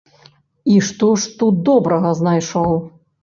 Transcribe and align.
І 0.75 0.77
што 0.87 1.09
ж 1.25 1.35
тут 1.41 1.61
добрага 1.69 2.15
знайшоў? 2.21 2.73